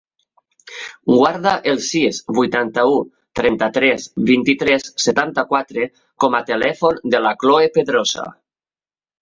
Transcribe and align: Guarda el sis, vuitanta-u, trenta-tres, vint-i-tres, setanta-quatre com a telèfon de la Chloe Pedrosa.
Guarda 1.09 1.51
el 1.73 1.77
sis, 1.87 2.21
vuitanta-u, 2.37 2.95
trenta-tres, 3.41 4.07
vint-i-tres, 4.31 4.89
setanta-quatre 5.05 5.87
com 6.25 6.39
a 6.39 6.43
telèfon 6.51 6.99
de 7.17 7.25
la 7.29 7.39
Chloe 7.45 7.73
Pedrosa. 7.79 8.27